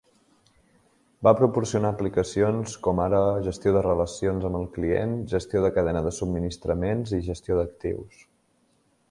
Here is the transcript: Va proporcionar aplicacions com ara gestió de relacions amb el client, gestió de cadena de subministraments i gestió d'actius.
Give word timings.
Va 1.27 1.33
proporcionar 1.41 1.91
aplicacions 1.95 2.73
com 2.87 3.01
ara 3.05 3.19
gestió 3.49 3.75
de 3.75 3.83
relacions 3.89 4.49
amb 4.49 4.61
el 4.61 4.67
client, 4.79 5.15
gestió 5.35 5.63
de 5.67 5.73
cadena 5.77 6.03
de 6.09 6.17
subministraments 6.23 7.15
i 7.21 7.23
gestió 7.31 7.61
d'actius. 7.63 8.27